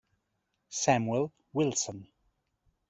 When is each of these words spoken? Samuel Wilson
Samuel 0.81 1.29
Wilson 1.53 2.07